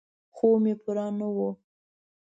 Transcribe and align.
خوب 0.35 0.55
مې 0.63 0.73
پوره 0.81 1.05
نه 1.19 1.27
و. 1.35 1.37